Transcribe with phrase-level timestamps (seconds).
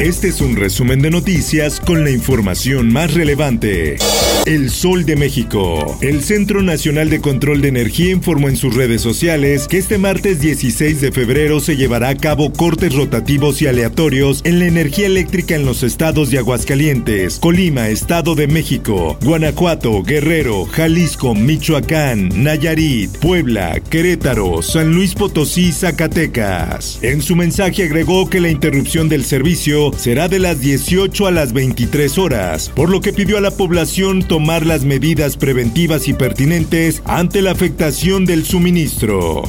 [0.00, 3.96] Este es un resumen de noticias con la información más relevante.
[4.44, 5.96] El Sol de México.
[6.02, 10.40] El Centro Nacional de Control de Energía informó en sus redes sociales que este martes
[10.40, 15.54] 16 de febrero se llevará a cabo cortes rotativos y aleatorios en la energía eléctrica
[15.54, 23.80] en los estados de Aguascalientes, Colima, Estado de México, Guanajuato, Guerrero, Jalisco, Michoacán, Nayarit, Puebla,
[23.80, 26.98] Querétaro, San Luis Potosí, Zacatecas.
[27.00, 31.52] En su mensaje agregó que la interrupción del servicio será de las 18 a las
[31.52, 37.02] 23 horas, por lo que pidió a la población tomar las medidas preventivas y pertinentes
[37.04, 39.42] ante la afectación del suministro.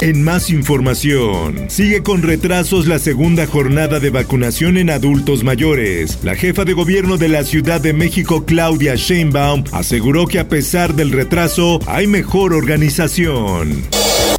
[0.00, 6.18] En más información, sigue con retrasos la segunda jornada de vacunación en adultos mayores.
[6.24, 10.94] La jefa de gobierno de la Ciudad de México, Claudia Sheinbaum, aseguró que a pesar
[10.94, 13.84] del retraso, hay mejor organización.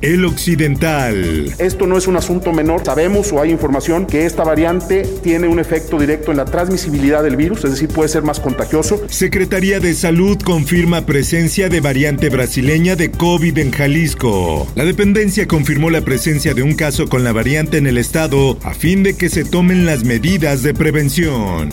[0.04, 1.56] El Occidental.
[1.60, 2.84] Esto no es un asunto menor.
[2.84, 7.38] Sabemos o hay información que esta variante tiene un efecto directo en la transmisibilidad del
[7.38, 9.02] virus, es decir, puede ser más contagioso.
[9.08, 14.68] Secretaría de Salud confirma presencia de variante brasileña de COVID en Jalisco.
[14.76, 18.74] La dependencia confirmó la presencia de un caso con la variante en el estado a
[18.74, 21.70] fin de que se tomen las medidas de prevención.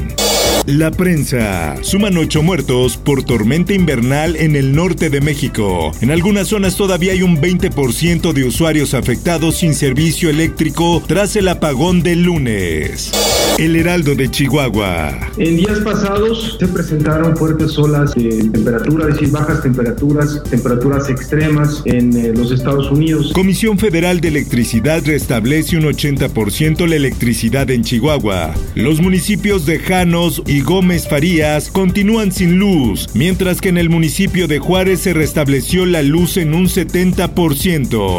[0.66, 1.76] La prensa.
[1.82, 5.90] Suman ocho muertos por tormenta invernal en el norte de México.
[6.02, 11.48] En algunas zonas todavía hay un 20% de usuarios afectados sin servicio eléctrico tras el
[11.48, 13.10] apagón del lunes.
[13.58, 15.18] El Heraldo de Chihuahua.
[15.38, 21.82] En días pasados se presentaron fuertes olas de temperatura, es decir, bajas temperaturas, temperaturas extremas
[21.86, 23.32] en eh, los Estados Unidos.
[23.32, 28.54] Comisión Federal de Electricidad restablece un 80% la electricidad en Chihuahua.
[28.74, 34.46] Los municipios de Janos y Gómez Farías continúan sin luz, mientras que en el municipio
[34.46, 38.09] de Juárez se restableció la luz en un 70%.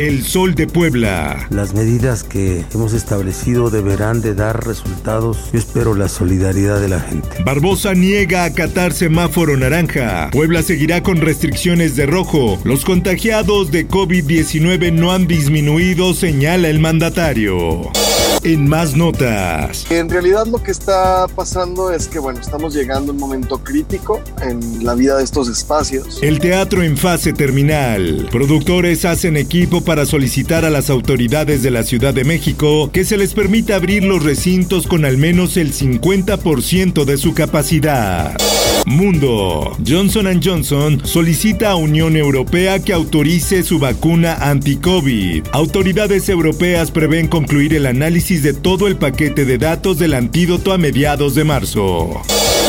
[0.00, 1.46] El Sol de Puebla.
[1.50, 5.50] Las medidas que hemos establecido deberán de dar resultados.
[5.52, 7.42] Yo espero la solidaridad de la gente.
[7.42, 10.28] Barbosa niega acatar semáforo naranja.
[10.32, 12.58] Puebla seguirá con restricciones de rojo.
[12.64, 17.90] Los contagiados de COVID-19 no han disminuido, señala el mandatario.
[18.46, 19.90] En más notas.
[19.90, 24.22] En realidad lo que está pasando es que, bueno, estamos llegando a un momento crítico
[24.40, 26.22] en la vida de estos espacios.
[26.22, 28.28] El teatro en fase terminal.
[28.30, 33.16] Productores hacen equipo para solicitar a las autoridades de la Ciudad de México que se
[33.16, 38.36] les permita abrir los recintos con al menos el 50% de su capacidad.
[38.86, 39.76] Mundo.
[39.84, 45.46] Johnson Johnson solicita a Unión Europea que autorice su vacuna anti-COVID.
[45.50, 50.78] Autoridades europeas prevén concluir el análisis de todo el paquete de datos del antídoto a
[50.78, 52.22] mediados de marzo.